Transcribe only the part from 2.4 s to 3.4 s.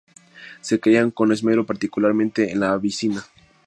en la Abisinia.